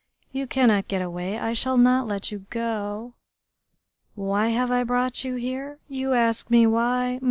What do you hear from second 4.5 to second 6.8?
I brought you here? You ask me